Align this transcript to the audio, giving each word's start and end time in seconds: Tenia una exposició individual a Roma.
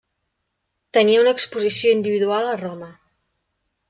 Tenia 0.97 1.19
una 1.23 1.33
exposició 1.37 1.91
individual 1.97 2.49
a 2.49 2.57
Roma. 2.63 2.89